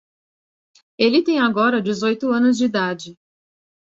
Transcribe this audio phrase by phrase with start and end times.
[0.97, 3.15] Ele tem agora dezoito anos de idade.